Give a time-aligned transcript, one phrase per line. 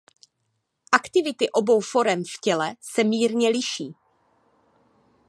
[0.91, 3.93] Aktivity obou forem v těle se mírně liší.